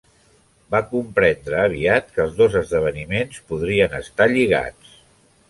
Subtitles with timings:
[0.75, 4.99] Va comprendre aviat que els dos esdeveniments podrien estar lligats.